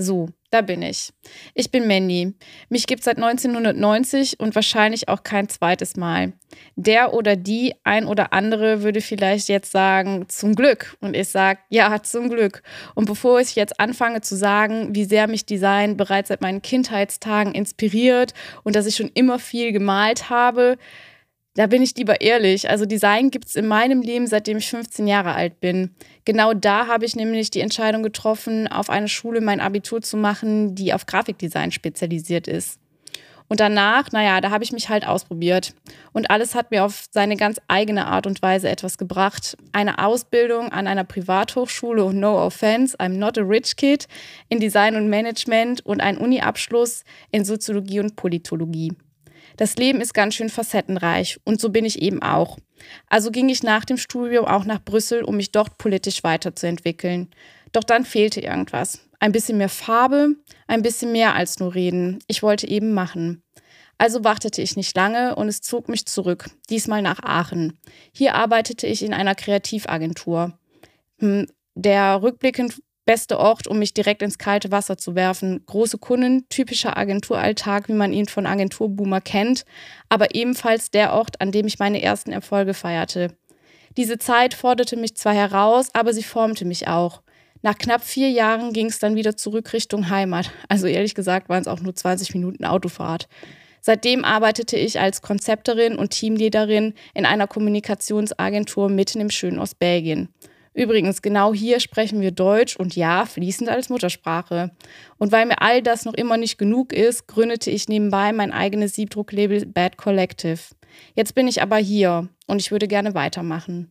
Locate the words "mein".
29.40-29.58, 108.32-108.52